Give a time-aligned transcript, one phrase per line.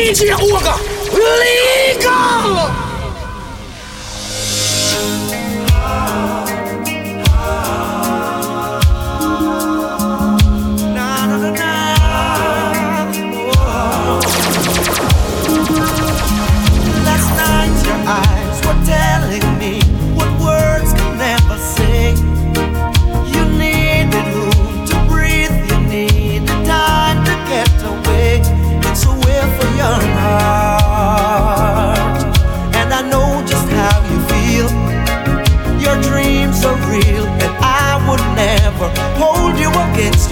[0.00, 0.80] 一起让我吧，
[1.10, 1.79] 不离。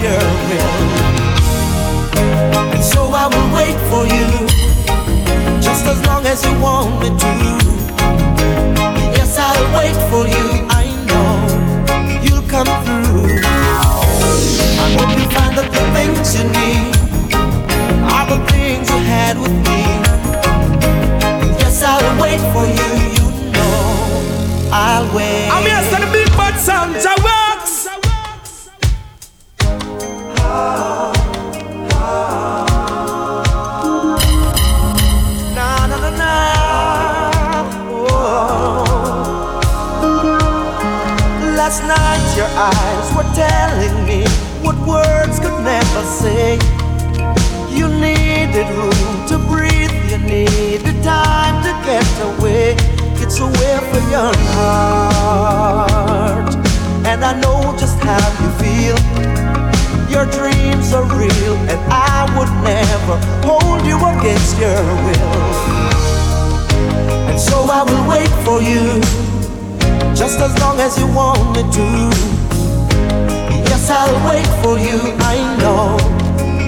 [0.01, 0.15] And
[2.83, 4.47] so I will wait for you
[5.59, 7.33] just as long as you want me to.
[9.11, 10.65] Yes, I'll wait for you.
[10.71, 11.43] I know
[12.23, 13.43] you'll come through.
[13.43, 16.95] I hope you find that the things you need
[18.07, 19.83] are the things you had with me.
[21.59, 22.89] Yes, I'll wait for you.
[23.19, 25.49] You know I'll wait.
[25.51, 26.95] I'm here to the big bad sound
[30.51, 31.13] Oh.
[41.55, 44.23] Last night your eyes were telling me
[44.63, 46.57] what words could never say.
[47.69, 52.75] You needed room to breathe, you needed time to get away.
[53.21, 55.75] It's a way for your heart,
[57.05, 58.97] and I know just how you feel.
[60.08, 65.34] Your dreams are real, and I would never hold you against your will.
[67.30, 69.00] And so I will wait for you,
[70.14, 71.86] just as long as you want me to.
[73.68, 75.98] Yes, I'll wait for you, I know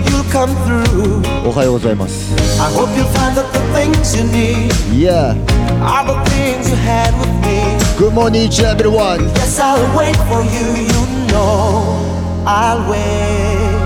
[0.09, 1.23] you'll come through.
[1.47, 5.37] おはようございます I hope you'll find that the things you need Yeah
[5.81, 7.79] are the things you had with me.
[7.97, 12.10] Good morning to everyone Yes, I'll wait for you, you know
[12.46, 13.80] I'll wait.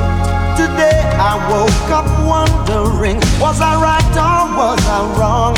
[0.55, 5.55] Today I woke up wondering Was I right or was I wrong?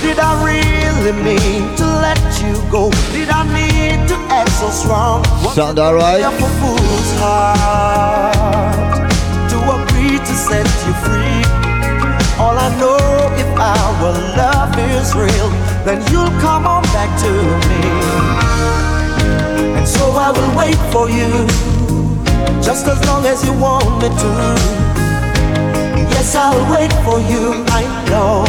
[0.00, 2.90] Did I really mean to let you go?
[3.10, 5.22] Did I need to act so strong?
[5.42, 6.22] Was Sound alright?
[6.62, 9.10] fool's heart
[9.50, 11.42] to agree to set you free?
[12.38, 12.96] All I know
[13.34, 15.50] if our love is real,
[15.84, 17.32] then you'll come on back to
[17.66, 17.82] me.
[19.76, 21.46] And so I will wait for you,
[22.61, 24.31] just as long as you want me to.
[26.13, 28.45] Yes, I'll wait for you, I know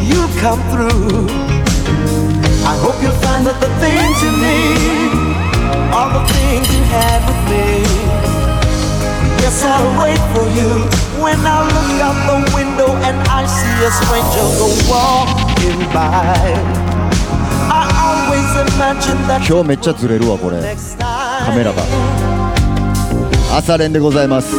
[0.00, 1.26] you'll come through.
[2.64, 5.10] I hope you'll find that the things you need
[5.92, 7.82] are the things you had with me.
[9.42, 10.70] Yes, I'll wait for you
[11.22, 16.54] when I look out the window and I see a stranger go walking by.
[17.72, 21.82] I always imagine that 今日めっちゃずれるわこれ next time カメラが
[23.52, 24.54] 朝練でございます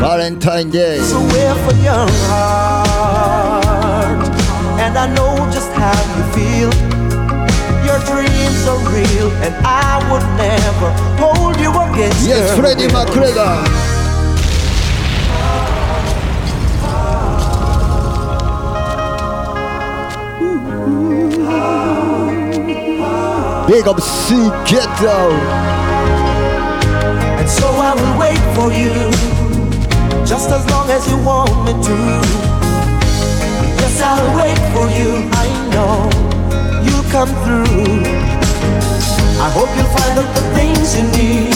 [0.00, 3.60] バレンタインデー It's a way for your heart,
[4.80, 6.70] and I know just how you feel.
[7.84, 10.90] Your dreams are real, and I would never
[11.20, 13.04] hold you against Yes, your Freddie will.
[13.04, 13.93] McGregor
[23.75, 25.31] Big up C Ghetto
[27.39, 28.93] And so I will wait for you,
[30.25, 31.97] just as long as you want me to.
[33.81, 36.07] Yes, I'll wait for you, I know
[36.85, 37.99] you'll come through.
[39.43, 41.55] I hope you'll find that the things you need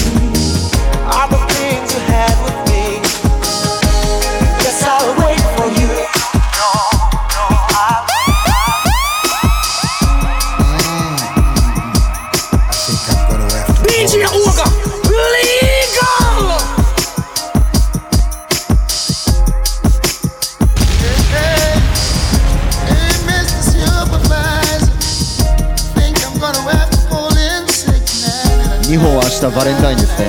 [29.60, 30.28] バレンタインですね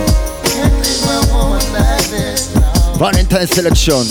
[2.98, 4.04] バレンタインセレクション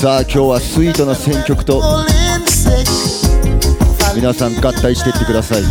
[0.00, 1.82] さあ今日はスイートな選曲と
[4.14, 5.62] 皆さん合体していってください。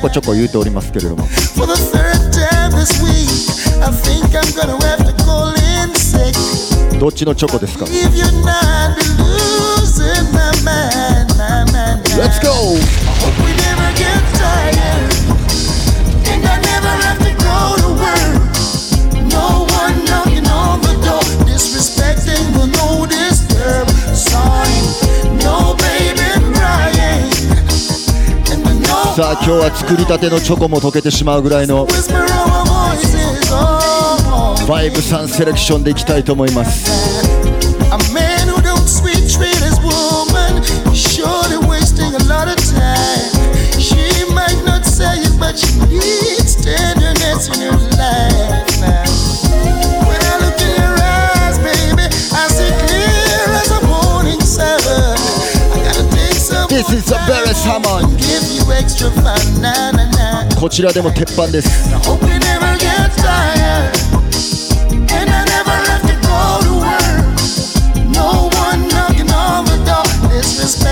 [0.00, 3.28] ょこちょこ言うておりますけれども For the third time this week,
[3.82, 6.34] I think I'm gonna have to call in sick.
[6.98, 13.09] どっちのチョコですか If you're not losing my mind, my mind, my Let's go!
[29.20, 32.64] さあ今日は作りたてのチョコも溶けてしまうぐらいの whisper of our
[32.96, 33.52] voices.
[33.52, 37.20] Oh, 5-3セレクションでいきたいと思います
[43.78, 48.39] She might not say it, but she needs tenderness in her life
[60.58, 61.90] こちらでも鉄板です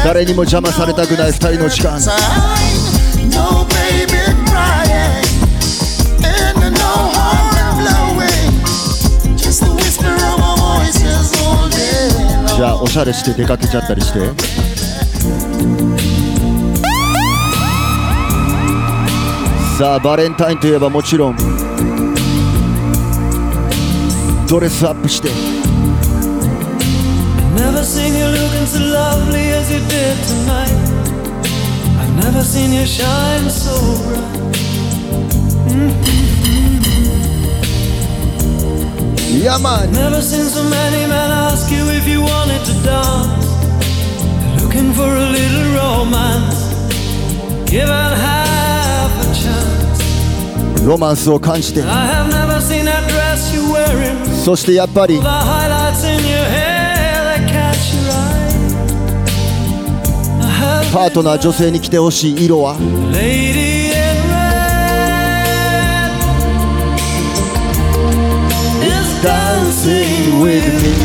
[0.04, 14.67] 誰にも邪魔されたくない二人の時間じゃあおしゃれして出かけちゃったりして。
[19.77, 21.35] さあバレンタインといえばもちろん
[24.47, 25.29] ドレスアップして
[27.55, 30.71] Never seen you looking so lovely as you did tonight.
[31.99, 33.71] I've never seen you shine so
[34.07, 34.43] bright.
[39.43, 43.46] いやまあ Never seen so many men ask you if you wanted to dance.
[44.78, 46.54] Looking for a little romance.
[47.68, 49.98] Given half a chance.
[50.86, 54.24] ロマンスを感じて I have never seen that dress you're wearing.
[54.44, 58.38] そしてやっぱり The highlights in your hair that catch your eye.
[60.42, 64.46] I have パートナー女性に着てほしい色は Lady in red
[68.86, 70.97] is dancing with me.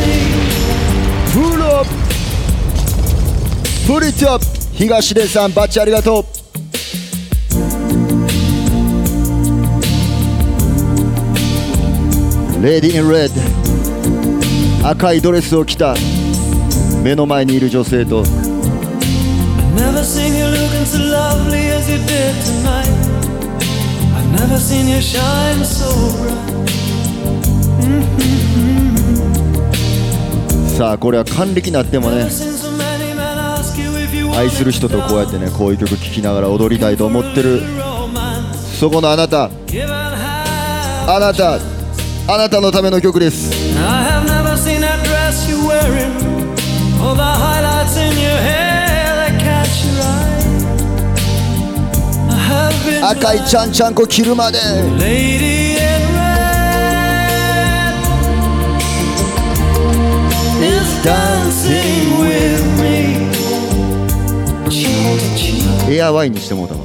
[3.86, 4.46] プリッツアップ
[4.78, 6.24] 東出さんバッチありがとう。
[12.62, 13.30] Lady in red
[14.88, 15.96] 赤いドレスを着た
[17.04, 18.24] 目の前にいる女性と。
[30.78, 32.30] さあこれは還暦になってもね
[34.36, 37.62] 愛する人とこうやってねこういう曲聴きながら踊りたいと思ってる。
[38.80, 39.46] そこのあなた。
[39.46, 41.60] あなた。
[42.26, 43.52] あなたのための曲です。
[53.06, 54.60] 赤いちゃんちゃんこ着るまで。
[61.04, 61.83] Dancing
[65.94, 65.98] cheek.
[65.98, 66.80] エアワインにしてもうたわ.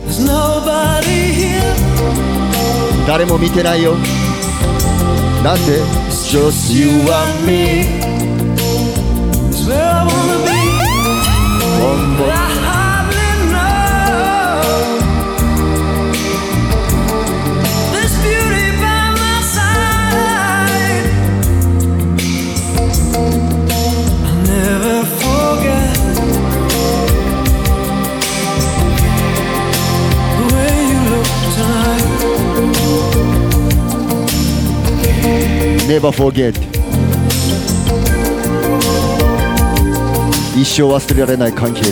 [3.07, 3.95] 誰も見てないよ
[5.43, 5.81] なんて
[6.31, 7.87] Just you and me
[9.51, 10.45] It's where I wanna
[12.53, 12.58] be.
[36.01, 36.53] never ゲ
[40.57, 41.91] 一生忘れられない関係で。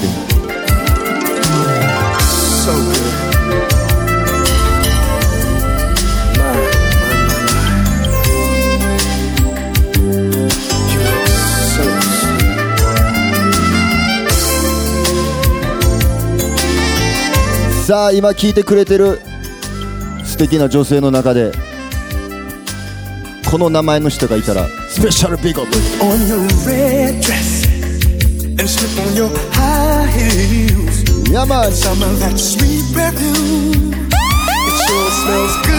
[17.84, 19.20] さあ今聞いてくれてる
[20.24, 21.65] 素敵な女性の中で
[23.56, 27.64] この名前の人がいたらスペシャルビッグアップ On your red dress
[28.44, 31.32] and slip on your high heels.
[31.32, 33.94] ヤマン Some of that sweet perfume.
[33.94, 34.12] It
[34.84, 35.72] sure smells good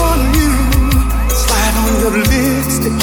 [0.00, 0.56] on you.
[1.28, 2.96] Slide on your lipstick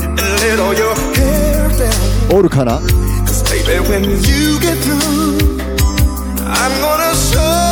[0.00, 2.34] and let all your hair down.
[2.34, 2.80] おるかな
[3.26, 5.60] Cause baby, when you get through,
[6.46, 7.65] I'm gonna show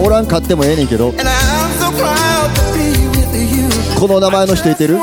[0.00, 1.12] おらん買ってもええねんけど
[3.98, 4.96] この名前の人いてる?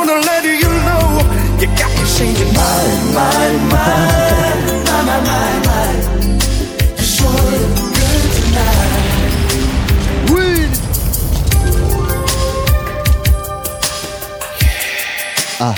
[15.59, 15.73] あ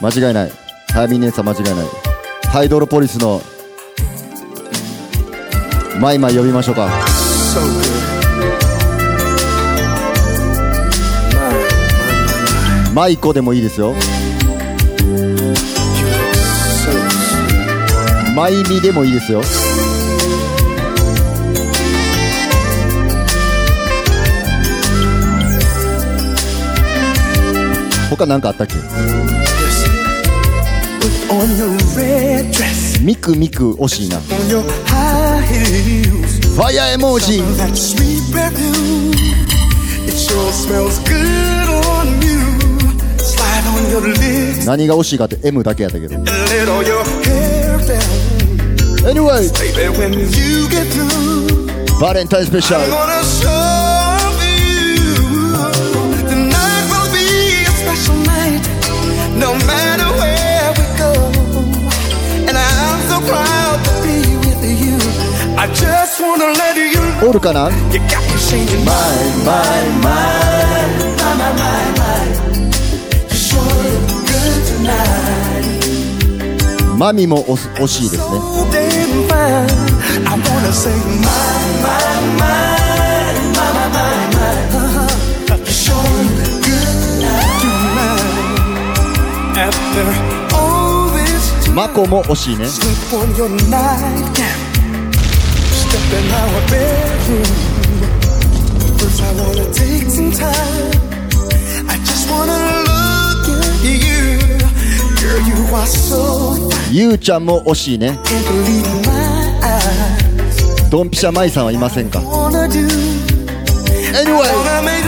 [0.00, 0.52] 間違いない。
[0.88, 1.86] タイミングネー間違いない。
[2.48, 3.40] ハイドロポリスの
[6.00, 6.88] マイマイ呼びましょうか、
[7.54, 7.60] so
[12.92, 13.94] マイコでもいいですよ。
[18.34, 19.42] マイミでもいいですよ。
[28.10, 28.74] ほか何かあったっけ？
[33.02, 34.18] ミクミク惜しいな。
[35.72, 36.40] On your high heels.
[36.54, 39.12] ファイヤーエモージ Some of that sweet perfume.
[40.06, 42.40] It sure smells good on you.
[43.18, 49.08] Slide on your lips 何が惜しいかって M だけやったけど and let all your hair down.
[49.08, 53.81] Anyway Baby, when you get through, バレンタインスペシャ I'm ル gonna show
[67.28, 67.68] おるかな
[76.98, 78.38] マミも惜しいですね
[91.74, 92.66] マコも惜しいね
[95.94, 97.44] up in our bedroom.
[98.98, 100.90] First, I wanna take some time.
[101.88, 102.58] I just wanna
[102.88, 104.22] look at you.
[105.20, 108.18] Girl, you are so ゆうちゃんも惜しいね
[110.90, 112.86] ドンピシャマイさんはいませんか Wanna do.
[114.14, 115.02] Anyway Wanna make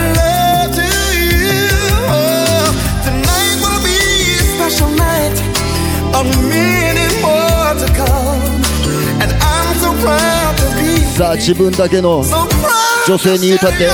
[11.15, 12.21] さあ自分だけの
[13.07, 13.87] 女性に歌って。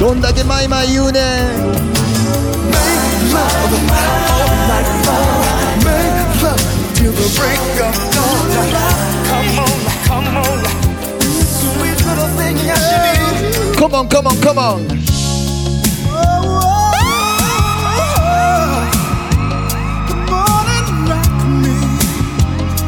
[0.00, 1.22] どんだけマイマイ言うねん。
[13.78, 15.11] コモンコモンコモン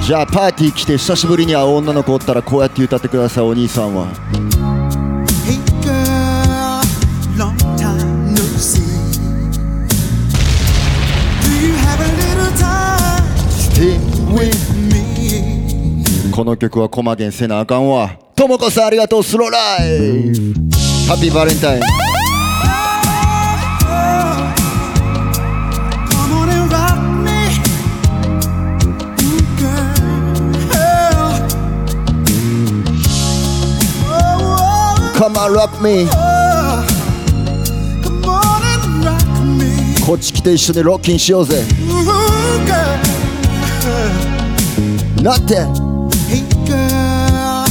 [0.07, 4.09] じゃあパーティー来て久しぶりに会う女の子おったらこうやって歌ってくださいお兄さんは
[5.47, 6.83] Hey girl,
[7.39, 8.83] long time no see.
[11.41, 16.31] Do you have a little time Stay with me?
[16.31, 20.53] この曲はコマゲンせなあかんわともこさんありがとうスローライフ
[21.09, 22.04] ハッピーバレンタイン
[35.18, 36.86] Come on rock me oh.
[38.04, 39.24] Come on and rock
[39.58, 42.04] me, こっち来て一緒にロッキンしようぜ Ooh,
[42.66, 43.00] girl.
[45.24, 45.56] なって
[46.30, 47.66] Hey girl,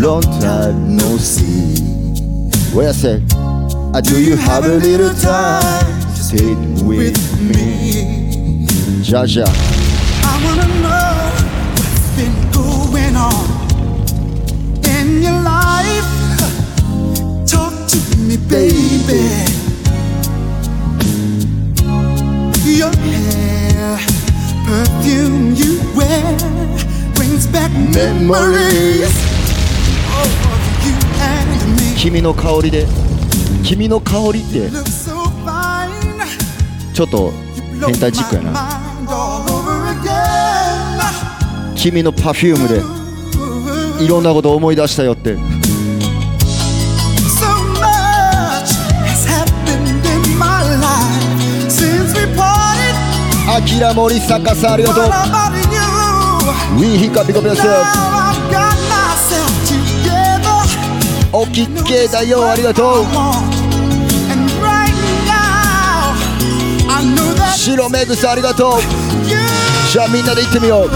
[0.00, 1.76] Long time no see
[2.74, 3.22] What I say?
[3.94, 5.86] Uh, do you have a little time?
[6.14, 6.54] Stay
[6.84, 8.66] with me me.
[9.02, 9.46] じゃじゃ I
[10.44, 10.98] wanna know
[11.74, 13.32] what's been going on
[14.84, 16.11] in your life.
[17.87, 19.21] To me, baby.
[22.65, 23.99] Your hair,
[24.65, 26.37] perfume you wear
[27.13, 29.13] brings back memories
[30.19, 30.27] of
[30.85, 31.95] you and me.
[31.97, 32.85] 君の香りで
[33.63, 34.69] 君の香りって.
[36.93, 37.31] ちょっと
[37.85, 38.53] 変態チックやな.
[41.75, 42.67] 君のパフューム
[43.97, 45.35] でいろんなこと思い出したよって
[53.55, 55.03] アキラ森坂さんありがとう。
[55.03, 57.61] ウィーヒカピコピです
[61.31, 63.05] おきっけだよありがとう。
[67.55, 68.81] 白メグさんありがとう。
[69.91, 70.89] じゃあみんなで行ってみよう。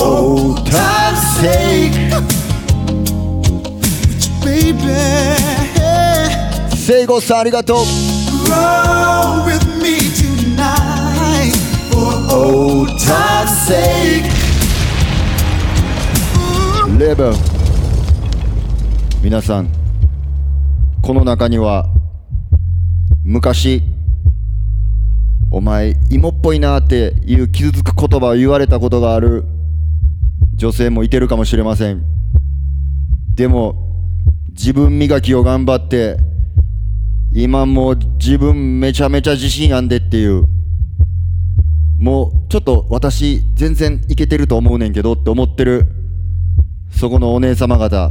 [0.00, 1.40] Oh, time's
[4.44, 5.28] Baby
[6.88, 7.76] 聖子さんありがとう。
[7.76, 11.52] Roll with me tonight
[11.92, 12.00] for
[12.34, 14.24] old time's sake.
[16.98, 17.34] レブン
[19.22, 19.68] 皆さん
[21.02, 21.90] この中には
[23.22, 23.82] 昔
[25.50, 29.44] お前芋っぽいなっていう傷つく言葉を言われたことがある
[30.54, 32.02] 女性もいてるかもしれません。
[33.34, 33.74] でも
[34.52, 36.26] 自分磨きを頑張って
[37.32, 40.44] 今もう自分めちゃめちゃ自信あんでっていう。
[41.98, 45.86] もうちょっと私全然いけてると思うねんけどって思ってる。
[46.90, 48.10] そこのお姉様方。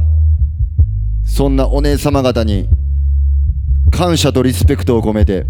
[1.24, 2.68] そんなお姉様方に
[3.90, 5.46] 感謝とリスペクトを込めて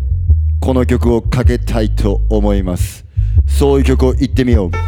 [0.60, 3.04] この曲をかけたいと思います。
[3.46, 4.87] そういう曲を言ってみよう。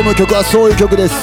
[0.00, 1.14] この曲はそういう曲です。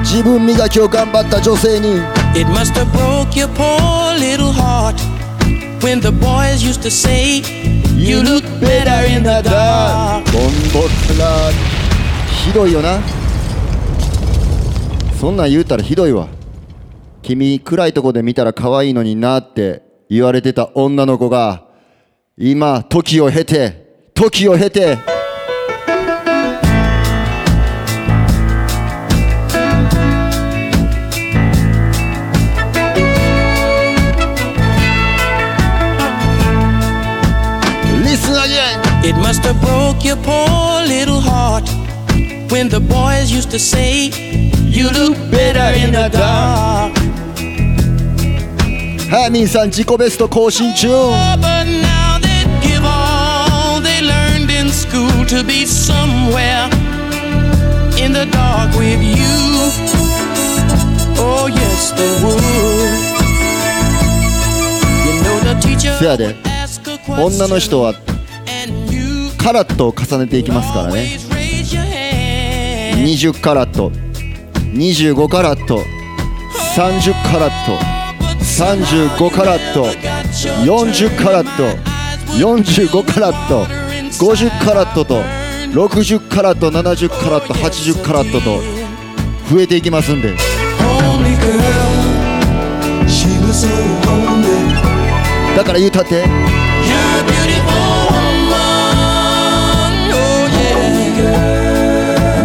[0.00, 1.96] 自分磨きを頑張った女性に。
[2.38, 4.96] It must have broke your poor little heart
[5.80, 7.38] when the boys used to say
[7.96, 10.30] you look better in the dark.
[10.34, 11.52] ボンボスラー
[12.44, 13.00] ひどいよな。
[15.18, 16.28] そんなん言うたらひどいわ。
[17.22, 19.80] 君暗いとこで見たら可愛いのになって
[20.10, 21.64] 言われてた女の子が
[22.36, 24.98] 今時を経て時を経て
[42.60, 44.10] when the boys used to say
[44.68, 46.92] you look better in the dark.
[49.08, 56.68] ハーミンさん自己ベスト更新中 Oh, but now they give all they learned in school to be somewhere
[57.96, 59.24] in the dark with you.
[61.16, 62.42] Oh, yes, they would.
[65.06, 66.36] You know the teacher せやで
[67.08, 67.94] 女の人は
[69.38, 71.29] カラットを重ねていきますからね
[73.00, 73.90] 20カラット。
[74.74, 75.78] 25カラット。
[76.76, 77.78] 30カラット。
[78.44, 79.86] 35カラット。
[80.66, 81.64] 40カラット。
[82.36, 83.64] 45カラット。
[84.22, 85.22] 50カラットと
[85.72, 88.60] 60カラット70カラット80カラットと
[89.50, 90.36] 増えていきますんで.
[95.56, 96.24] だから言うたって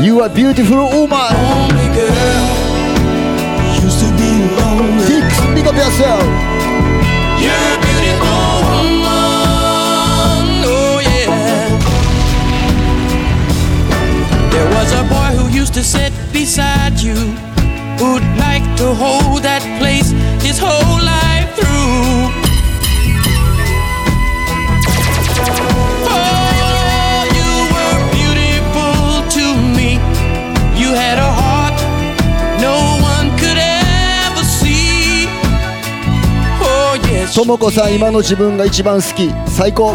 [0.01, 2.45] You are beautiful woman Only girl,
[3.81, 5.05] used to be lonely.
[5.05, 6.23] Fix big up yourself
[7.41, 9.05] You're a beautiful woman.
[10.67, 11.79] Oh, yeah.
[14.51, 17.15] There was a boy who used to sit beside you,
[17.99, 20.11] who'd like to hold that place
[20.43, 21.14] his whole life
[37.35, 39.29] ともこさん今の自分が一番好き。
[39.51, 39.93] 最高。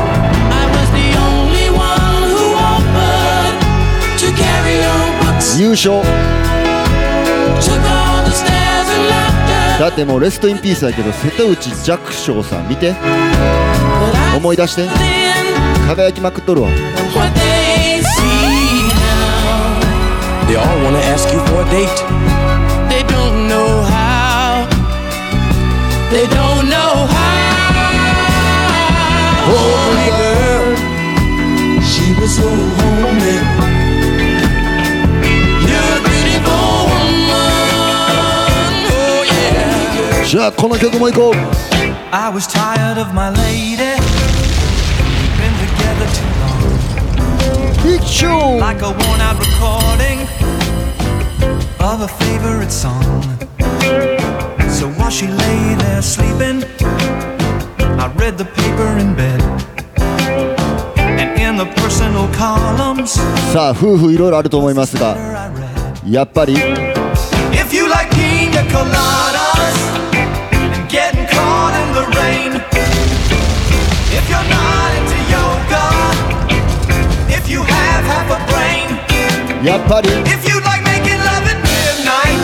[5.58, 6.02] 優勝。
[9.78, 12.94] だってもうレストインピースだけど瀬戸内寂聴さん見て。
[14.36, 14.86] 思い出して。
[15.88, 16.68] 輝きまくっとるわ。
[20.46, 21.30] They all wanna ask
[26.10, 26.79] ツ
[29.50, 30.66] Holy girl,
[31.82, 33.38] she was so homely.
[35.66, 37.34] You're a beautiful woman,
[38.94, 40.30] oh yeah.
[40.78, 41.18] Get the mic.
[42.12, 43.92] I was tired of my lady.
[45.18, 46.64] We've been together too long.
[47.82, 48.40] Picture.
[48.60, 50.18] Like a worn out recording
[51.80, 53.22] of a favorite song.
[54.70, 57.39] So while she lay there sleeping.
[57.99, 59.41] I read the paper in bed.
[60.97, 63.19] And in the personal columns,
[63.53, 66.11] さあ夫婦いろいろあると思いますが I read.
[66.11, 69.75] やっぱり If you like pina coladas
[70.53, 72.61] and getting caught in the rain,
[74.11, 75.83] if you're not into yoga,
[77.29, 82.39] if you have half a brain, やっぱり if you like making love at midnight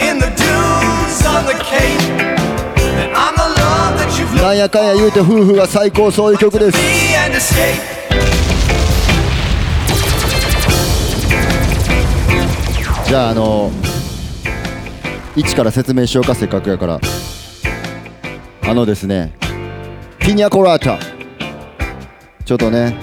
[0.00, 2.05] in the dunes on the cape,
[4.47, 6.77] なんやかんや言うて夫婦が最高そういう曲です。
[13.05, 13.69] じゃああの
[15.35, 17.01] 一から説明しようかせっかくやから。
[18.63, 19.33] あのですね
[20.19, 20.97] ピニャコラータ。
[22.45, 22.95] ちょっとね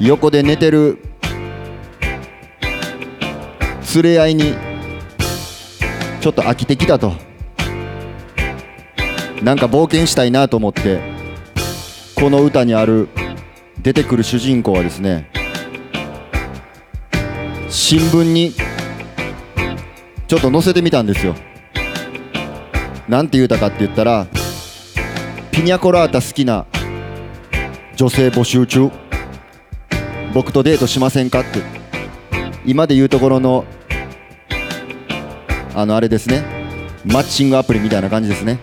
[0.00, 0.98] 横で寝てる
[3.94, 4.52] 連れ合いに
[6.20, 7.25] ちょっと飽きてきたと。
[9.42, 11.00] なんか冒険したいなと思って
[12.14, 13.08] この歌にある
[13.80, 15.30] 出てくる主人公はですね
[17.68, 18.52] 新聞に
[20.26, 21.36] ちょっと載せてみたんですよ。
[23.08, 24.26] なんて言うたかって言ったら
[25.52, 26.66] ピニャコラータ好きな
[27.94, 28.90] 女性募集中。
[30.34, 31.40] 僕とデートしませんか？
[31.40, 31.60] って
[32.64, 33.64] 今で言うところの
[35.74, 36.42] あのあれですね
[37.04, 38.58] マッチングアプリみたいな感じですね。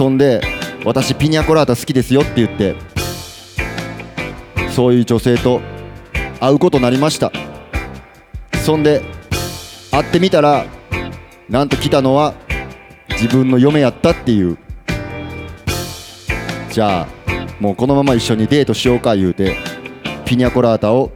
[0.00, 0.40] そんで
[0.82, 2.74] 私ピニャコラータ好きですよって言って
[4.70, 5.60] そういう女性と
[6.40, 7.30] 会うことになりました。
[8.64, 9.02] そんで
[9.90, 10.64] 会ってみたら
[11.50, 12.32] なんと来たのは
[13.10, 14.56] 自分の嫁やったっていう。
[16.70, 17.08] じゃあ
[17.60, 19.58] もうこのまま一緒にデートしようか言うて
[20.24, 21.12] ピニャコラータを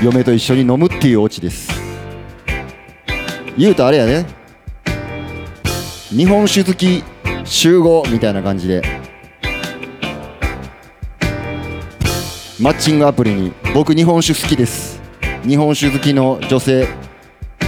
[0.00, 1.72] 嫁と一緒に飲むっていうオチです。
[3.58, 4.26] 言うとあれやね。
[6.08, 7.02] 日本酒好き
[7.46, 8.82] 集合みたいな感じで。
[12.58, 15.00] マッチングアプリに僕日本酒好きです。
[15.46, 16.88] 日本酒好きの女性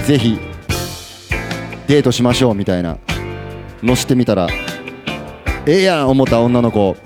[0.06, 0.38] ぜひ
[1.86, 2.98] デートしましょうみたいな。
[3.82, 4.48] のしてみたら
[5.66, 6.96] ええやん思った女の子。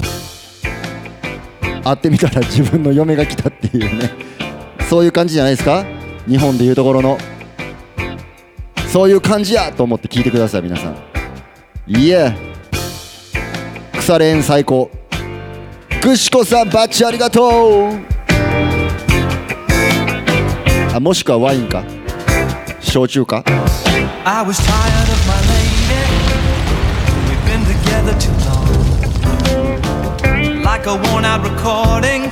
[1.84, 4.10] 会ってみたら自分の嫁が来たっていうね。
[4.88, 5.84] そういう感じじゃないですか？
[6.28, 7.18] 日本でいうところの。
[8.88, 10.96] そういう感じやと思って聞いてください皆さん。
[11.88, 12.51] いえ。
[14.04, 14.90] 腐れ縁最高
[16.02, 17.92] ぐしこさんバッチありがとう
[20.92, 21.84] あもしくはワインか
[22.80, 23.44] 焼酎か
[24.24, 25.70] I was tired of my lady.
[27.28, 28.66] We've been together too long.
[30.62, 32.30] Like a worn out recording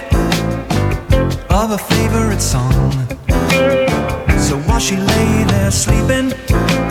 [1.51, 2.93] of a favorite song.
[4.39, 6.35] So while she lay there sleeping,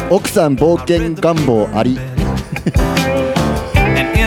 [0.09, 1.99] 奥さん冒険願望あり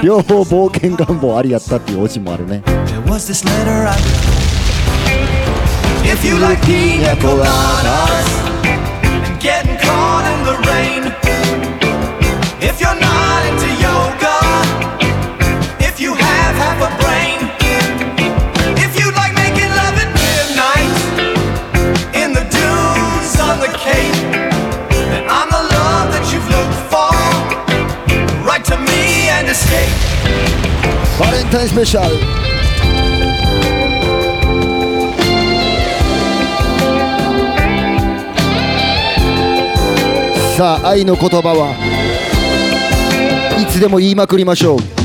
[0.03, 2.63] 両方冒険願望ありやったっていうオチもあるね.
[6.05, 8.29] If you like pina coladas
[9.25, 11.13] and getting caught in the rain,
[31.69, 32.17] スペシャル
[40.57, 41.75] さあ愛の言葉は
[43.61, 45.02] いつでも言いまくりましょう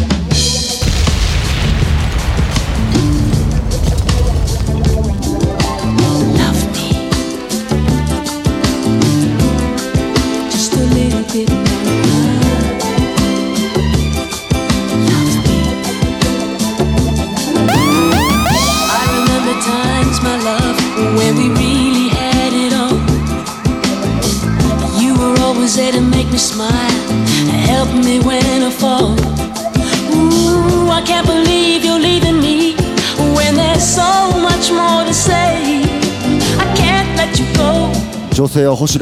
[38.37, 38.99] 女性して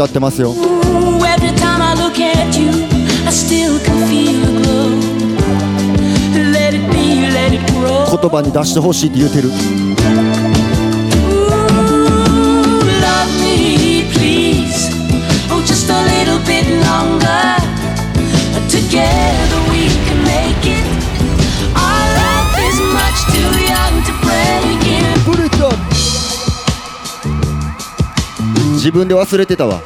[8.09, 9.49] 言葉に出してほしいって言うてる。
[28.85, 29.81] 自分で忘れてたわ。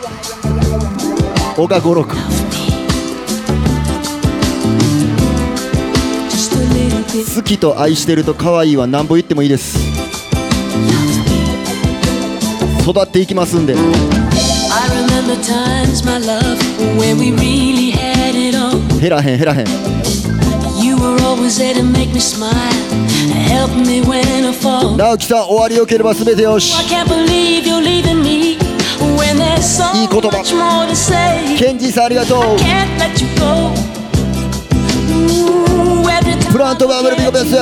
[1.55, 2.13] 小川五六。
[7.33, 9.79] 好きと愛してると可愛いは何ぼ言ってもいいです。
[12.81, 13.73] 育っていきますんで。
[18.99, 19.65] 減らへん減らへん。
[24.97, 26.75] 直樹さん終わりよければ全てよし。
[29.59, 30.43] いい言葉。
[31.57, 32.57] ケンジさんありがとう。
[36.51, 37.55] プラントバーベルビゴベス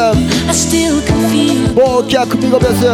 [1.73, 2.85] ボーキャックビゴベス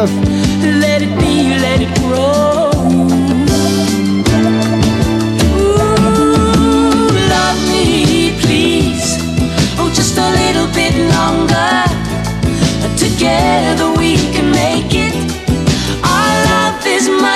[13.24, 13.73] Yeah.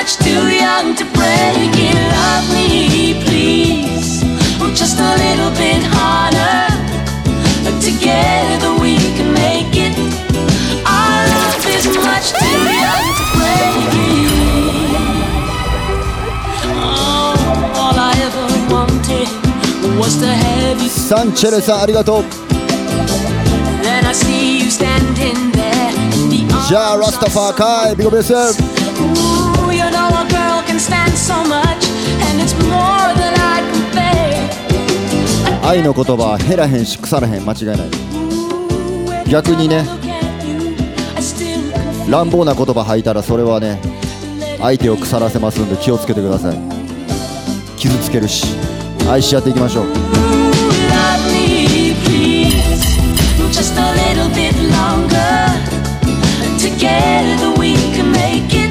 [0.07, 1.95] much too young to break it.
[2.15, 4.23] Love me, please.
[4.61, 6.71] or just a little bit harder.
[7.63, 9.97] But together we can make it.
[10.87, 14.31] Our love is much too young to break it.
[16.79, 19.27] Oh, all I ever wanted
[19.99, 20.87] was to have you.
[20.87, 22.23] Sanchez, arigato.
[23.83, 25.91] Then I see you standing there.
[26.71, 29.36] Yeah, Rastafakai, big up yourself.
[35.63, 37.89] 愛の言葉は減らへんし腐らへん間違いない
[39.29, 39.83] 逆にね
[42.09, 43.81] 乱暴な言葉吐いたらそれはね
[44.59, 46.57] 相手を腐らせますんで気をつけてください。
[47.77, 48.47] 傷つけるし
[49.09, 49.85] 愛し合っていきましょう。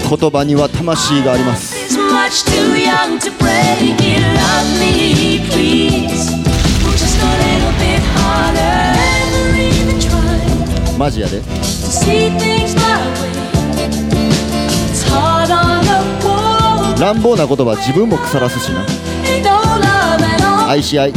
[0.09, 1.76] 言葉には魂があります。
[2.27, 4.21] Much too young to break it.
[4.35, 6.27] Love me, please.
[7.03, 8.77] Just a little bit harder.
[8.99, 12.83] Never even try マジやで see things my
[13.21, 13.31] way.
[14.91, 16.99] It's hard on the wall.
[17.01, 18.85] 乱暴な言葉自分も腐らすしな.
[20.69, 21.13] 愛し合い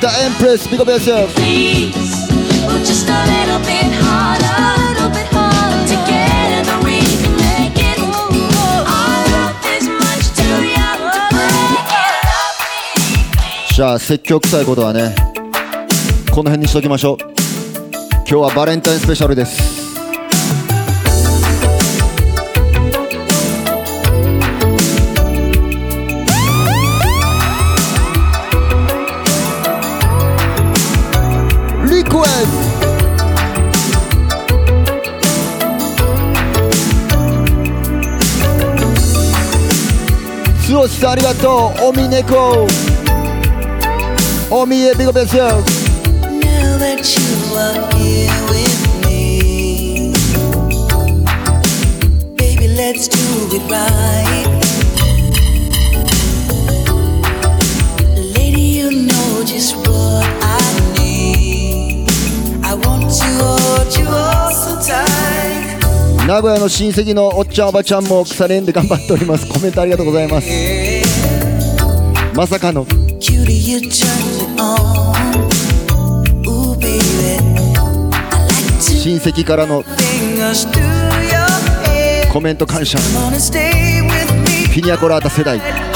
[0.00, 0.08] Dr.
[0.24, 1.30] Empress, big up yourself.
[13.74, 15.14] じゃあ説教臭いことはね
[16.30, 17.16] この辺にしときましょう
[18.20, 19.79] 今日はバレンタインスペシャルです
[40.80, 42.66] ト剛さんありがとうおみねこ
[44.50, 47.20] おみえビゴベス Now that you
[47.54, 50.14] are here with me,
[52.36, 53.18] baby, let's do
[53.56, 54.48] it right.
[58.34, 60.60] Lady, you know just what I
[60.98, 62.08] need.
[62.64, 65.09] I want to hold you all so tight.
[66.30, 69.48] 名古屋の親戚のおっちゃんおばちゃんも腐れんで頑張っております。
[69.48, 70.48] コメントありがとうございます。
[72.36, 72.86] まさかの。
[78.78, 79.82] 親戚からの。
[82.32, 82.96] コメント感謝。
[83.00, 85.89] フィニアコラータ世代。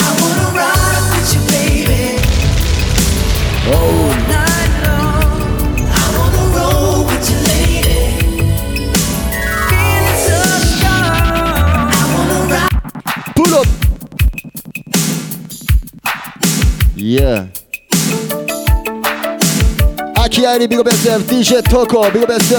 [20.55, 22.55] いやあ気合いにビゴベス DJ トコビゴベス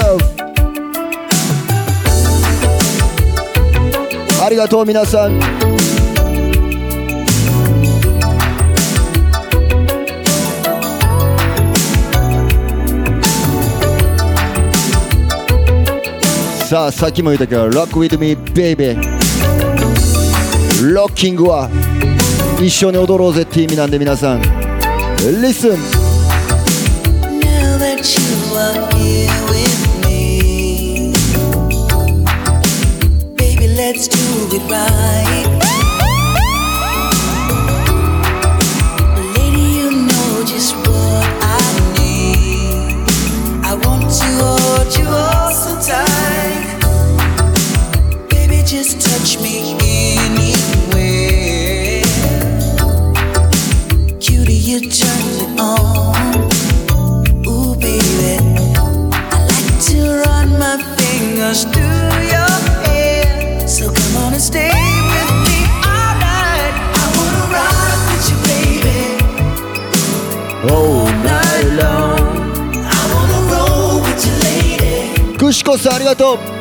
[4.42, 5.40] ありがとう皆さん。
[16.66, 18.96] さあさっきも言ったけど Rock with me baby.
[20.92, 21.70] ロッキングは
[22.60, 24.42] 一緒に踊ろうぜって意味なんで皆さん。
[25.40, 26.05] Listen.
[33.86, 35.35] Let's do it right.
[75.96, 76.55] ありがとう。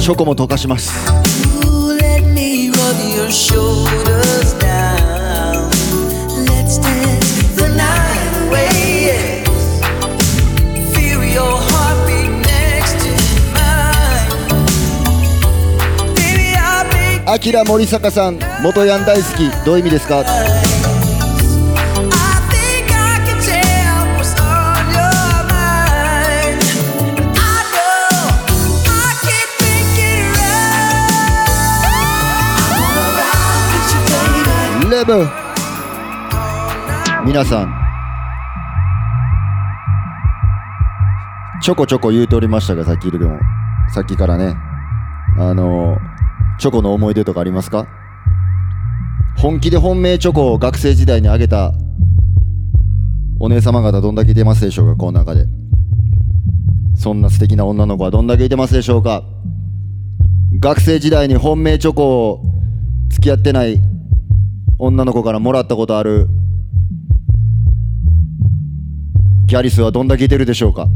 [0.00, 0.92] チョコも溶かします。
[17.64, 19.50] 森坂さん元ヤン大好き。
[19.64, 20.24] どういう意味ですか？
[35.04, 35.26] ブ
[37.24, 37.74] 皆さん。
[41.62, 43.38] ちょこちょこ言うておりましたがさっきでも
[43.94, 44.56] さっきからね。
[45.38, 45.96] あの
[46.58, 47.86] チョコの思い出とかありますか？
[49.36, 51.72] 本気で本命チョコを学生時代にあげた
[53.38, 54.96] お姉様方どんだけいてますでしょうか？
[54.96, 55.46] この中で。
[56.96, 59.22] そんな素敵な女の子はどんだけいてますでしょうか？
[60.58, 62.42] 学生時代に本命チョコを
[63.08, 63.80] 付き合ってない
[64.84, 66.26] 女の子からもらったことある。
[69.46, 70.88] ギャリスはどんだけいてるでしょうか。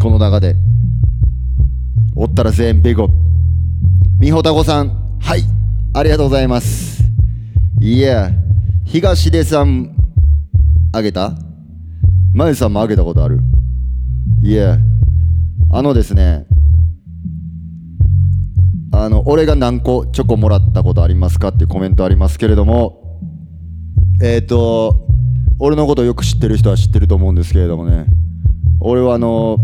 [0.00, 0.54] この中で。
[2.14, 3.08] おったら全員ビゴ
[4.20, 5.42] みほたこさんはい
[5.92, 7.02] ありがとうございます。
[7.80, 8.30] いや
[8.84, 9.90] 東出さん
[10.92, 11.32] あげた？
[12.32, 13.40] まゆさんもあげたことある。
[14.40, 14.78] いや
[15.72, 16.46] あのですね
[19.04, 23.20] あの俺が何個チョコもらったことありますかっていうコメントありますけれども
[24.22, 25.06] えっ、と
[25.60, 28.06] 俺のことよく知ってる人は知ってると思うんですけれどもね。
[28.80, 29.58] 俺はあの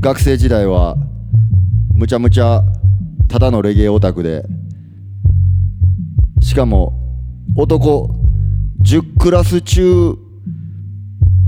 [0.00, 0.96] 学生時代は
[1.94, 2.62] むちゃむちゃ
[3.28, 4.44] ただのレゲエオタクで
[6.40, 6.92] しかも
[7.56, 8.10] 男
[8.82, 10.14] 10クラス中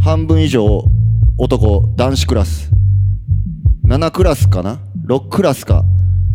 [0.03, 0.85] 半分以上
[1.37, 2.71] 男男子クラス。
[3.87, 5.85] 7クラスかな？6クラスか。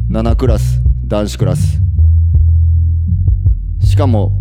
[0.10, 1.80] 7クラス男子クラス。
[3.88, 4.32] しかも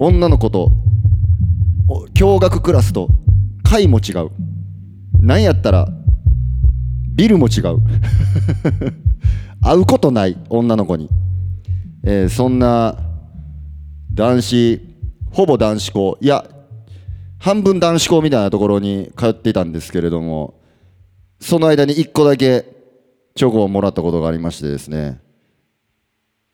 [0.00, 0.72] 女の子と
[2.12, 3.08] 共学クラスと
[3.62, 4.30] 階も違う。
[5.24, 5.88] なんやったら
[7.14, 7.78] ビルも違う。
[9.62, 11.08] 会うことない女の子に、
[12.02, 12.98] えーそんな
[14.12, 14.80] 男子
[15.30, 16.44] ほぼ男子校いや
[17.38, 20.60] 半分男子校みたいなところに通っていたんですけれども
[21.40, 22.74] その間に1個だけ
[23.36, 25.20] チョコをもらったことがありましてですね。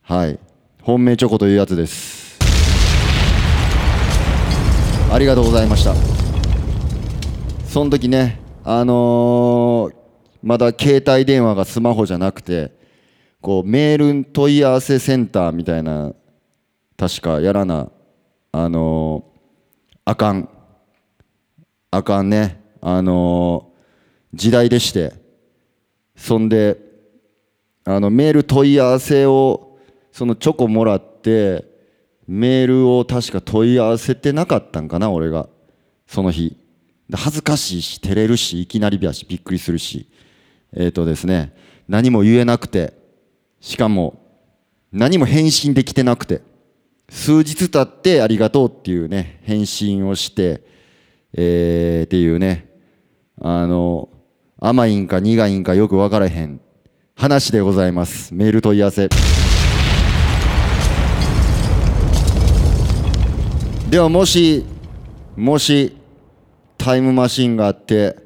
[0.01, 0.39] はい。
[0.81, 2.39] 本命チョコというやつです。
[5.13, 5.95] ありがとうございました。
[7.67, 9.95] その時ねあのー
[10.43, 12.73] まだ携帯電話がスマホじゃなくて
[13.43, 16.15] こうメール問い合わせセンターみたいな
[16.97, 17.91] 確かやらな
[18.53, 19.41] あのー
[20.07, 20.49] あかん。
[21.91, 22.59] あかんね。
[22.81, 25.20] あのー時代でして。
[26.21, 26.77] そんで
[27.85, 29.79] あのメール問い合わせを
[30.13, 31.65] そのチョコもらって
[32.29, 35.49] メールを確か問い合わせてなかったんかな俺が
[36.07, 36.57] その日。
[37.13, 40.07] 恥ずかしいし照れるしいきなりやしびっくりするし。
[40.73, 41.53] えっ、とですね
[41.89, 42.93] 何も言えなくて
[43.61, 44.21] しかも
[44.93, 46.43] 何も返信できてなくて
[47.09, 50.63] 数日経ってありがとうっていうね返信をして
[51.33, 52.69] えー、っていうね
[53.41, 54.11] あの
[54.63, 56.61] 甘いんか苦いんかよく分からへん。
[57.17, 58.35] 話でございます。
[58.35, 59.09] メール問い合わせ。
[63.89, 64.67] ではもし
[65.35, 65.97] もし
[66.77, 68.17] タイムマシンがあって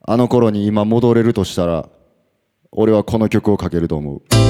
[0.00, 1.90] あの頃に今戻れるとしたら
[2.72, 4.47] 俺はこの曲をかけると思う。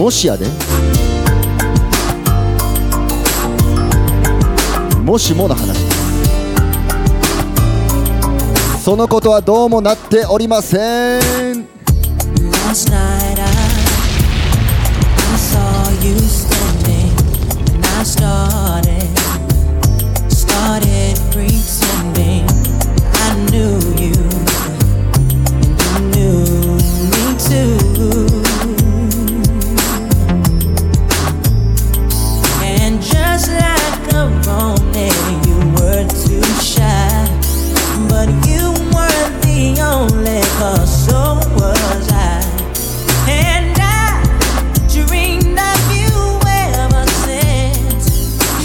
[0.00, 0.26] もし
[5.04, 5.76] もしもの話。
[8.82, 11.18] そのことはどうもなっておりませ
[11.52, 11.68] ん。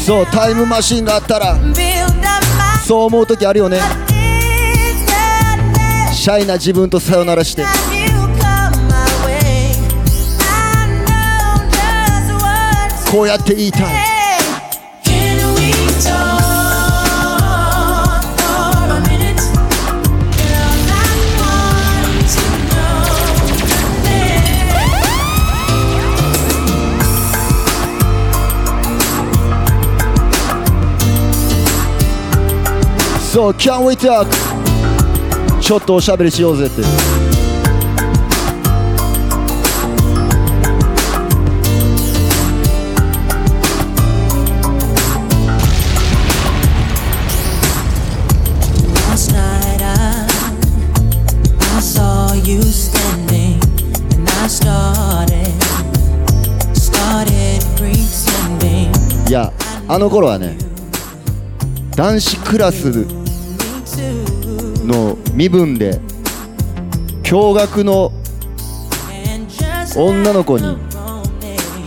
[0.06, 1.58] そうタイムマシンがあったら。
[2.86, 3.80] そう思う時あるよね。
[6.14, 7.66] シャイな自分とさよならして。
[13.12, 14.15] こうやって言いたい。
[33.36, 34.30] So can we talk?
[35.60, 36.82] ちょっとおしゃべりしようぜって。
[59.28, 59.52] いや
[59.90, 60.58] あの頃はね
[61.98, 63.25] 男子クラス
[64.86, 66.00] の身分で
[67.24, 68.12] 驚愕の
[69.96, 70.78] 女の子に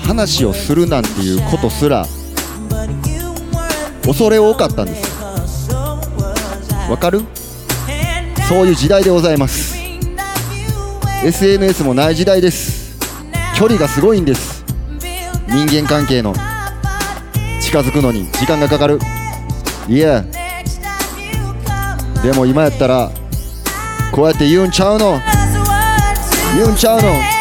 [0.05, 2.07] 話をするなんていうことすら
[4.03, 5.18] 恐れ多かったんです。
[6.90, 7.22] わかる？
[8.49, 9.76] そういう時代でございます。
[11.22, 12.99] SNS もない時代です。
[13.59, 14.64] 距離がすごいんです。
[15.49, 16.32] 人間関係の
[17.61, 18.99] 近づくのに時間がかかる。
[19.86, 20.24] いや
[22.23, 23.11] でも今やったら
[24.12, 25.21] こうやって言うんちゃうの？
[26.57, 27.38] 言うんちゃうの？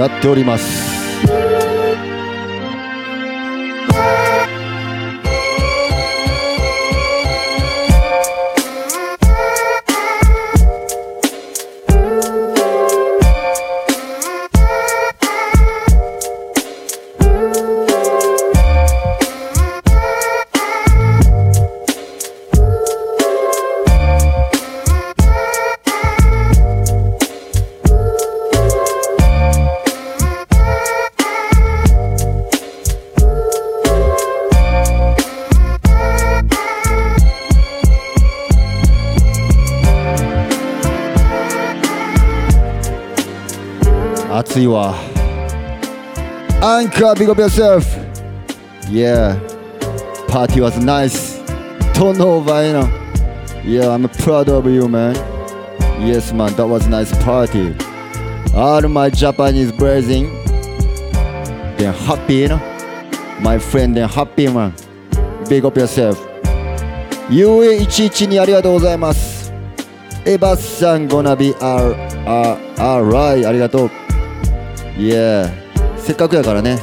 [0.00, 0.89] やっております。
[44.70, 44.94] 暑いわ
[46.60, 47.84] Anchor big up yourself
[48.88, 49.36] Yeah
[50.28, 51.40] Party was nice
[51.94, 52.88] Don't over you know
[53.64, 55.14] Yeah I'm proud of you man
[55.98, 57.74] Yes man that was nice party
[58.54, 60.30] All my Japanese brethren
[61.76, 62.60] They're happy you know
[63.40, 64.74] My friend they're happy man
[65.48, 66.18] Big up yourself
[67.30, 69.52] UA11 にありがとうございます
[70.26, 71.94] エバスさんゴナビ R
[72.26, 73.99] R R I ありがとう
[75.00, 75.50] いや
[75.96, 76.78] せっかくやからね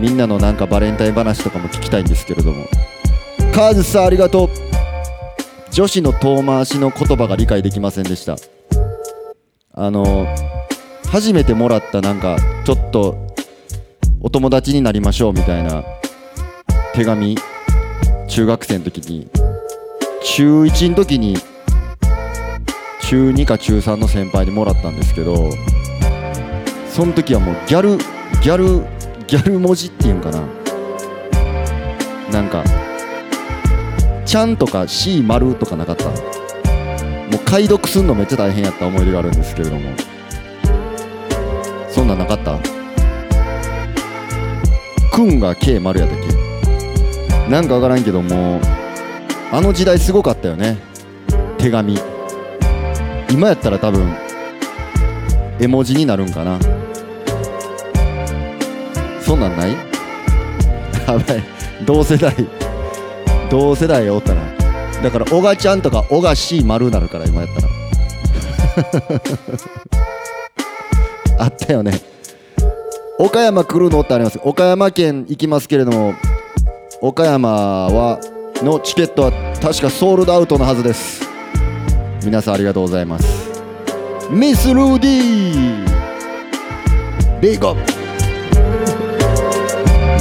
[0.00, 2.64] みんなのなんかバレンタイン話とかも聞きたいんですけれども。
[3.54, 4.48] カーズさんありがとう。
[5.70, 8.36] 女子の遠回しの言葉が理解できませんでした。
[9.74, 10.26] あの
[11.08, 13.14] 初めてもらったなんかちょっと
[14.20, 15.84] お友達になりましょうみたいな
[16.94, 17.36] 手紙
[18.26, 19.28] 中学生の時に
[20.24, 21.36] 中1の時に
[23.02, 25.50] 中2か中3の先輩にもらったんですけど
[26.92, 27.96] その時はもうギャル
[28.42, 28.84] ギャル
[29.26, 30.42] ギャル文字っていうんかな。
[32.30, 32.62] なんか
[34.26, 39.90] ちゃんとか C 丸とかなかったもう解読すんのめっちゃ大変やった思い出があるんですけれども。
[41.88, 42.58] そんなんなかった？
[45.10, 47.50] くんが K 丸やったっけ？
[47.50, 48.60] なんかわからんけども
[49.52, 50.78] あの時代すごかったよね。
[51.58, 51.98] 手紙。
[53.30, 54.14] 今やったら多分
[55.58, 56.58] 絵文字になるんかな。
[59.30, 59.70] そんなんない？
[61.06, 61.42] やばい。
[61.86, 62.34] 同世代。
[63.48, 64.42] 同世代おったな。
[65.04, 67.68] だから小賀ちゃんとか小賀 C 丸なるから今やったら。
[71.46, 71.92] あったよね。
[73.20, 74.40] 岡山来るのってあります。
[74.42, 76.14] 岡山県行きますけれども
[77.00, 78.18] 岡山は
[78.64, 79.30] のチケットは
[79.62, 81.22] 確かソールドアウトのはずです。
[82.24, 83.48] 皆さんありがとうございます。
[84.28, 87.40] ミス・ルーディー。
[87.40, 87.76] ビーゴ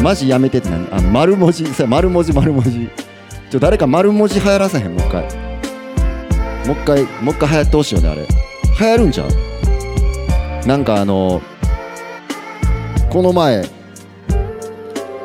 [0.01, 0.87] マジやめてって何？
[0.91, 2.89] あ丸文字 さ丸文字丸文字。
[3.49, 4.95] ちょ誰か丸文字流行らせへん？
[4.95, 5.23] もう一回。
[5.23, 8.27] もう一回もう一回流行ってほしいよねあれ。
[8.79, 10.67] 流行るんちゃう？
[10.67, 11.41] なんかあの
[13.09, 13.65] この前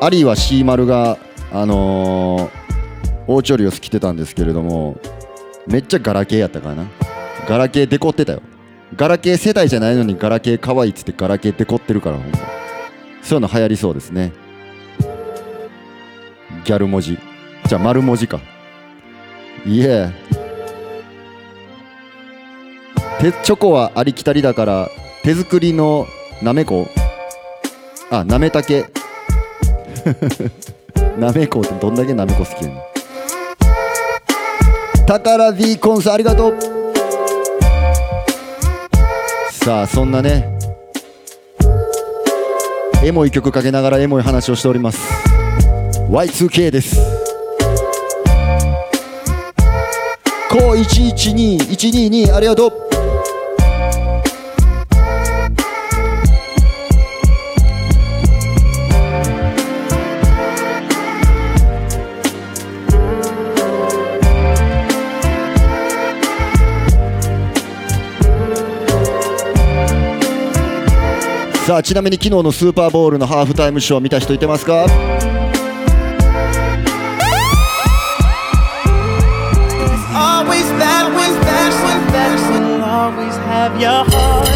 [0.01, 1.17] アリーは C 丸が
[1.53, 2.49] あのー、
[3.27, 4.97] オーチョリオス着てたんですけれども
[5.67, 6.85] めっちゃガラケーやったからな？
[7.47, 8.41] ガラケーデコってたよ。
[8.95, 12.37] ガラケー世代じゃないのにガラケー可愛いっつってガラケーデコってるからほんま
[13.21, 14.31] そういうの流行りそうですね。
[16.65, 17.17] ギャル文字。
[17.67, 18.39] じゃあ丸文字か。
[19.65, 20.11] いえ
[23.19, 24.89] 手チョコはありきたりだから
[25.23, 26.07] 手作りの
[26.41, 26.87] なめこ？
[28.09, 28.85] あなめたけ。
[31.17, 32.79] なめこってどんだけなめこ好きやねん。
[35.05, 36.57] 宝 D コンスありがとう。
[39.51, 40.59] さあそんなね
[43.03, 45.14] エモい曲かけながらエモい話をしております。
[46.09, 46.97] Y2K です。
[50.49, 50.83] コー
[51.67, 52.71] 112122ありがとう。
[71.65, 74.85] さあちなみに昨日のスーパーボールのハーフタイムショー見た人いてますか？
[83.65, 84.47] of your heart.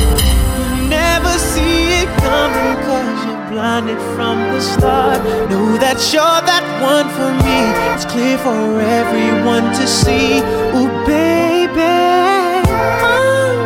[0.69, 5.17] You never see it coming cause you're blinded from the start.
[5.49, 7.59] Know that you're that one for me.
[7.89, 10.45] It's clear for everyone to see.
[10.77, 11.89] Ooh, baby.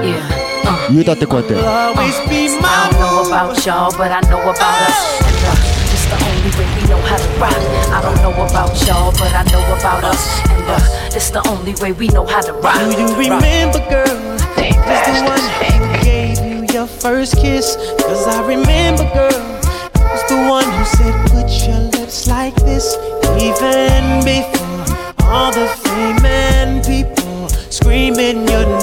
[0.07, 0.63] Yeah.
[0.63, 0.87] Uh.
[0.95, 1.59] You thought the quarter.
[1.59, 1.99] Uh, I
[2.87, 4.99] don't know about y'all, but I know about us.
[5.27, 7.59] And uh, it's the only way we know how to rock.
[7.91, 10.23] I don't know about y'all, but I know about us.
[10.47, 12.79] And uh, it's the only way we know how to rock.
[12.79, 14.32] Do you remember, girl?
[15.05, 17.75] The one who gave you your first kiss?
[17.99, 19.59] Cause I remember, girl.
[19.95, 22.95] Was the one who said, put your lips like this.
[23.37, 24.85] Even before
[25.27, 28.82] all the fame and people screaming your name.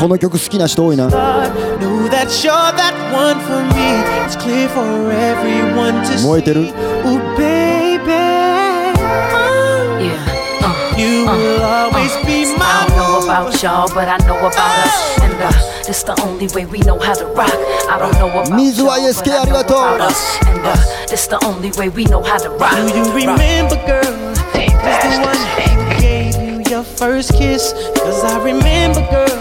[0.00, 4.02] この曲好きな人多いな Know that you're that one for me.
[4.26, 6.26] It's clear for everyone to see.
[6.26, 8.10] 燃えてる Ooh, baby.
[10.00, 10.18] Yeah.
[10.62, 14.56] Uh, You will always be my I don't know about y'all, but I know about
[14.84, 15.18] us.
[15.22, 15.50] And uh,
[15.88, 17.50] it's the only way we know how to rock.
[17.88, 20.38] I don't know about Mizu y'all, ISK but I know ありがとう about us.
[20.46, 20.74] And uh,
[21.12, 22.72] it's the only way we know how to rock.
[22.76, 24.04] Do you remember, girl?
[24.80, 27.72] Was the one who gave you your first kiss?
[27.96, 29.33] Cause I remember, girl.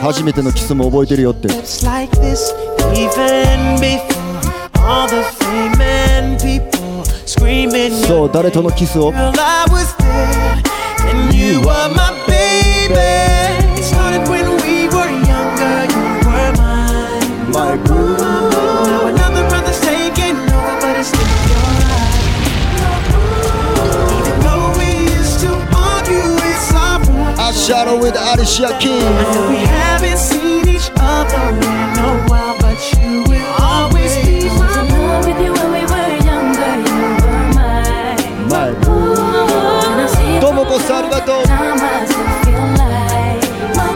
[0.00, 1.48] 初めてのキスも覚えてるよって。
[8.06, 9.12] そう誰とのキスを？
[27.64, 29.02] Shadow with Alicia Keys
[29.48, 35.24] We haven't seen each other in a while, but you will always be my love
[35.24, 36.76] with you when we were younger.
[36.84, 38.20] You were mine.
[38.52, 40.28] My boo I I still
[42.44, 43.40] feel like.
[43.56, 43.88] I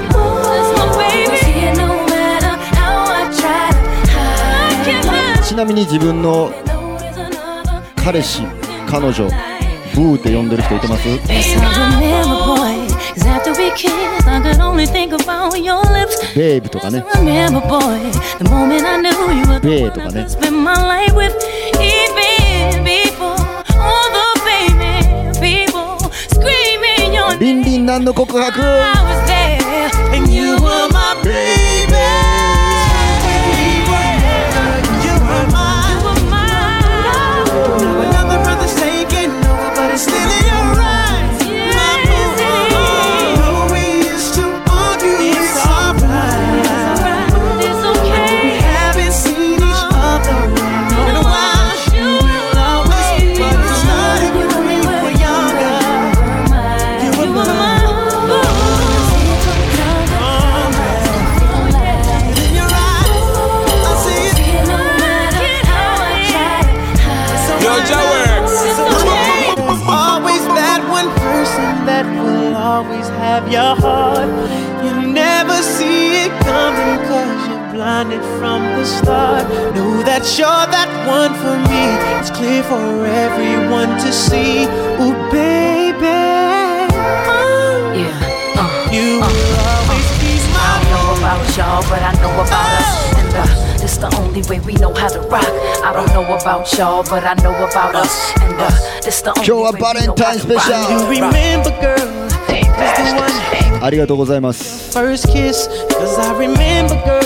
[4.95, 5.43] I.
[5.45, 8.43] ちなみに自分の know 彼氏
[8.87, 9.29] 彼女
[9.95, 11.07] ブーって呼んでる人いてます
[16.35, 20.31] ベイブとかね Remember, boy, the moment I knew you were the Bed one とか I ね could
[20.31, 21.33] spend my life with.
[21.81, 23.37] Even before
[23.79, 25.99] all the famous people
[26.29, 31.78] screaming your リンリンなんの告白 I was there, and you were my baby.
[94.49, 95.45] Way we know how to rock.
[95.85, 98.33] I don't know about y'all, but I know about us.
[98.41, 98.71] And uh,
[99.03, 100.79] this the only 今日は way バ we レン know タイン how ス to ペシ rock.
[100.79, 101.99] ャ You ル remember, girl,
[103.81, 105.69] ありがとうございます first kiss.
[105.91, 107.23] Cause I remember, girl,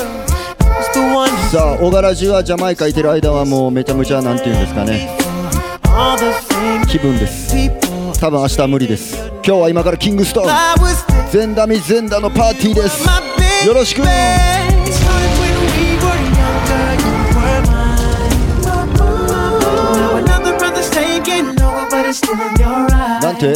[1.50, 5.08] さあ小柄中はジャマイカいてる間はもうめちゃめちゃなんて言うんですかね
[6.88, 7.54] 気分です.
[8.20, 11.30] 多分明日は無理です今日は今からキングストーン I.
[11.30, 13.06] 全ダミ全ダのパーティーです.
[13.66, 14.02] よろしく
[22.12, 23.54] なんて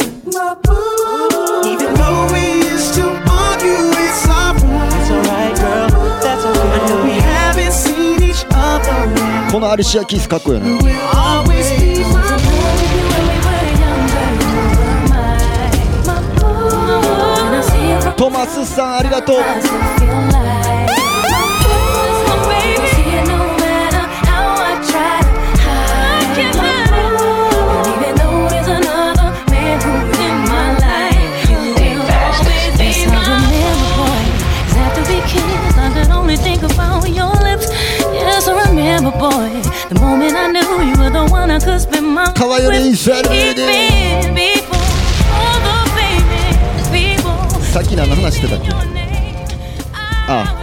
[9.51, 10.79] このアリシア・キースかっこいいな、ね、
[18.17, 19.37] トマスさんありがとう。
[39.27, 43.65] Boy, the moment I knew you were the one I could spend my life 川よりインサイドビューティ
[44.21, 44.77] Even before
[45.35, 48.69] all the famous people さっき何の話してたっけ
[50.29, 50.55] あ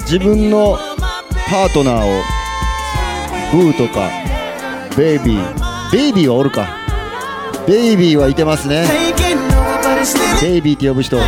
[0.00, 0.78] 自分の
[1.50, 2.22] パートナーを
[3.52, 4.08] ブーとか
[4.96, 6.66] ベイビーベイビーはおるか
[7.66, 8.86] ベイビーはいてますね
[10.40, 11.18] ベイビーって呼ぶ人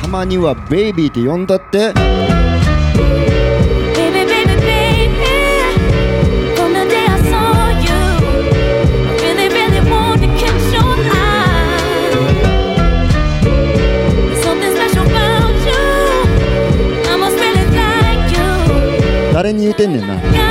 [0.00, 1.94] たまにはベイビーって呼んだって。
[19.32, 20.45] 誰に言うてんねんな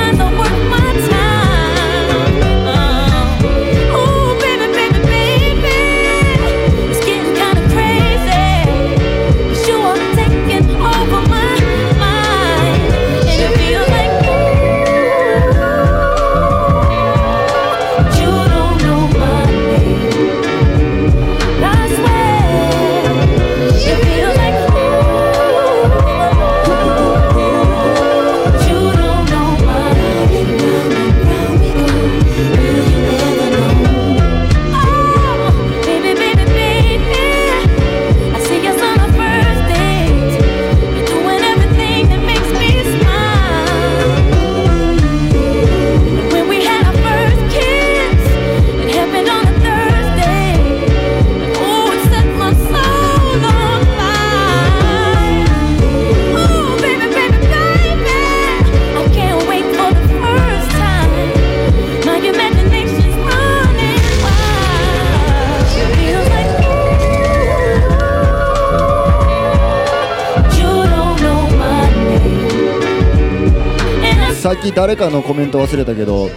[74.76, 76.28] 誰かのコメント忘れたけど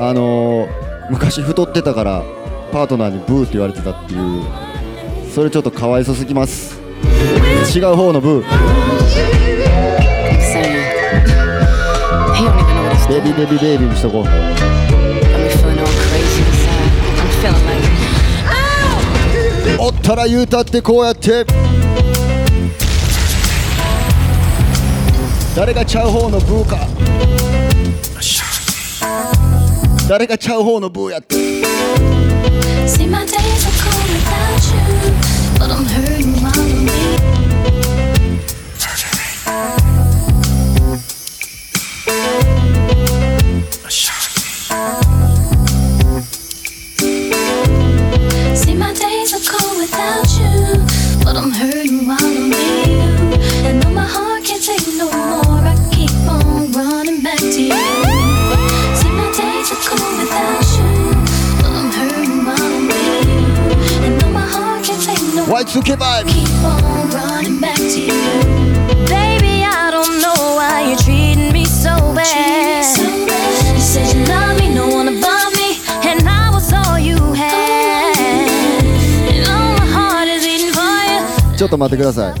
[0.00, 2.22] あのー昔太ってたから
[2.72, 4.44] パートナーにブーって言われてたっていう
[5.34, 6.80] それちょっとかわいそすぎます
[7.76, 8.44] 違う方のブー
[13.08, 14.24] ベビーベビーベイビーにしとこう
[19.80, 21.44] おったら言うたってこうやって
[25.56, 26.86] 誰がちゃう方のブーか
[30.08, 31.36] 誰がちゃう方のブーやって。
[65.70, 66.24] つけばい
[81.56, 82.36] ちょっと待ってください。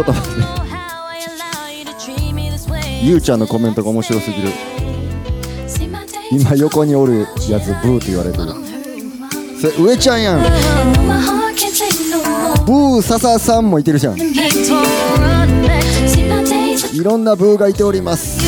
[0.00, 0.40] ょっと待って。
[3.04, 4.48] ゆうちゃんのコメントが面白すぎる。
[6.32, 8.69] 今横におるやつブーって言われてる。
[9.68, 10.42] 上ちゃんやん。
[12.64, 14.18] ブーササさんもいてるじゃん。
[14.18, 14.24] い
[17.04, 18.40] ろんなブーがいております。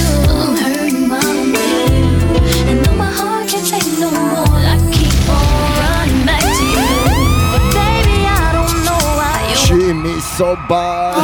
[10.39, 11.15] そば。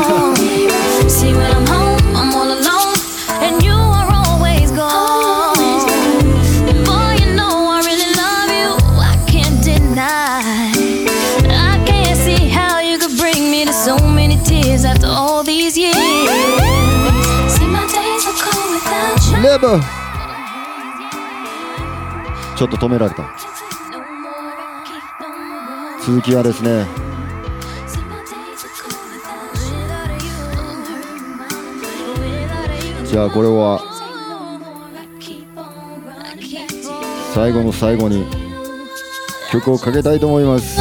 [22.57, 23.23] ちょっと止められた。
[26.05, 26.87] 続きはですね。
[33.05, 33.81] じゃあこれは
[37.33, 38.27] 最後の最後に
[39.53, 40.81] 曲をかけたいと思います。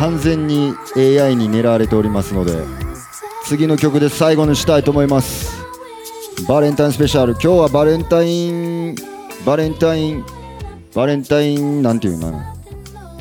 [0.00, 2.64] 完全に AI に狙われておりますので
[3.44, 5.62] 次の曲で最後にしたいと思います。
[6.48, 7.32] バレンタインスペシャル。
[7.32, 8.94] 今日はバレンタイン
[9.44, 10.24] バレンタイン
[10.94, 12.32] バレンタインなんていうの？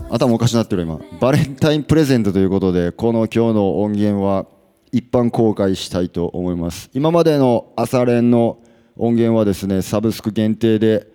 [0.10, 1.02] 頭おかしなってる今。
[1.20, 4.46] バレンタインプレゼントということでこの今日の音源は
[4.94, 6.90] 一般公開したいと思います。
[6.94, 8.58] 今までの朝練の
[8.96, 11.08] 音源はですねサブスク限定で、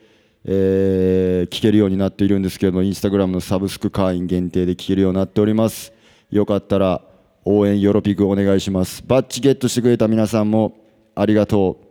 [0.47, 5.93] えー聞けるようになっているんですけれどもインスタグラムのサブスク会員限定で聞けるようになっております。
[6.31, 7.03] よかったら
[7.45, 9.03] 応援よろぴくお願いします。
[9.07, 10.77] バッジゲットしてくれた皆さんも
[11.15, 11.85] ありがとう。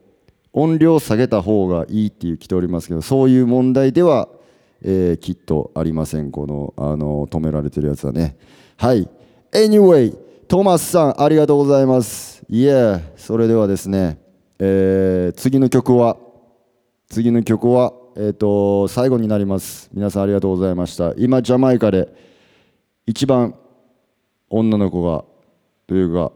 [0.54, 4.30] 音量下げた方がいいっていう来ておりますけどそういう問題では、
[4.84, 6.32] えーきっとありません。
[6.32, 8.38] このあの止められてるやつはね。
[8.78, 9.08] はい。
[9.52, 10.16] Anyway
[10.48, 12.44] トマスさんありがとうございます。
[12.50, 14.20] いえそれではですね、
[14.60, 16.18] えー次の曲は
[17.10, 19.90] 次の曲は、えー、と最後になります。
[19.94, 21.14] 皆さんありがとうございました。
[21.18, 22.08] 今ジャマイカで
[23.08, 23.56] 一番
[24.50, 25.26] 女の子が
[25.88, 26.32] というか、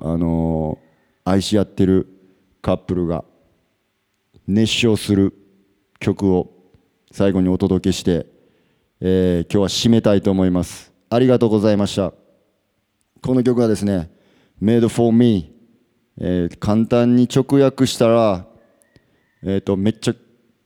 [0.00, 0.90] あのー
[1.22, 2.08] 愛し合ってる
[2.62, 3.24] カップルが
[4.48, 5.34] 熱唱する
[6.00, 6.50] 曲を
[7.12, 8.26] 最後にお届けして、
[9.00, 10.92] えー今日は締めたいと思います。
[11.10, 12.12] ありがとうございました。
[13.22, 14.10] この曲はですね
[14.60, 15.54] 「Made for Me」
[16.18, 18.46] えー簡単に直訳したら、
[19.44, 20.14] えー、とめっちゃ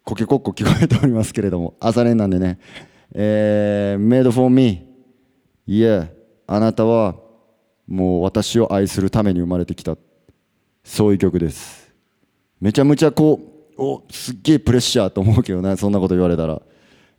[0.04, 2.58] コケコッコ聞こえておりますけれども 朝練なんでね
[3.14, 4.86] 「えー、Made for Me」
[5.66, 6.14] いえ
[6.46, 7.16] あなたは
[7.88, 9.96] もう私を愛するために生まれてきた。
[10.84, 11.90] そういう曲です。
[12.60, 13.40] めちゃめちゃこ
[13.76, 15.76] うおすっげえプレッシャーと思うけどね。
[15.76, 16.60] そんなこと言われたら。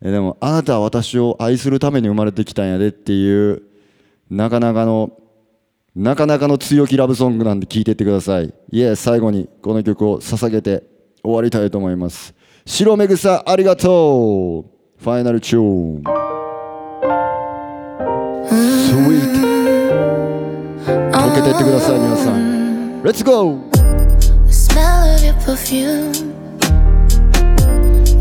[0.02, 3.64] えでもあなたは私を愛するために生まれてきたんやでっていう
[4.30, 5.12] なかなかの
[5.96, 8.54] なかなかの強気ラブソングなんで聴いてってください。
[8.72, 10.84] いえ最後にこの曲を捧げて
[11.24, 12.35] 終わりたいと思います。
[12.67, 16.03] 白めぐさありがとうファイナルチューン
[18.47, 19.41] Sweet
[21.13, 23.59] 溶けてってください皆さん Let's go!
[24.47, 26.13] The smell of your perfume.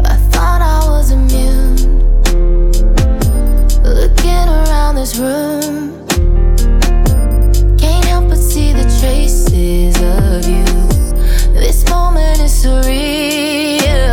[0.05, 1.75] I thought I was immune.
[3.83, 6.05] Looking around this room,
[7.77, 10.63] can't help but see the traces of you.
[11.53, 14.12] This moment is surreal.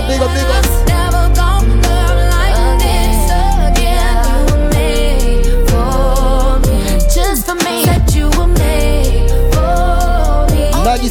[0.00, 0.48] 好きありがとうビゴビゴ
[0.86, 3.28] Never gon' love like this
[3.68, 4.16] again.
[4.32, 6.74] You were made for me,
[7.12, 7.84] just for me.
[7.84, 10.70] Said you were made for me.
[10.84, 11.08] なぎ